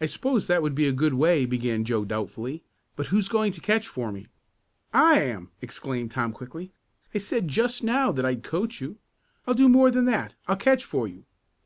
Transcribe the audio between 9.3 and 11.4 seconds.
I'll do more than that, I'll catch for you.